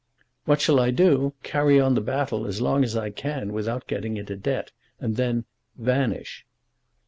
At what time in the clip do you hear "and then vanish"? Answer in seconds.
4.99-6.43